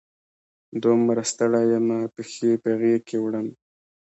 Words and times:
دومره 0.83 1.21
ستړي 1.31 1.63
یمه، 1.71 1.99
پښې 2.15 2.51
په 2.63 2.69
غیږ 2.79 3.01
کې 3.09 3.17
وړمه 3.19 3.53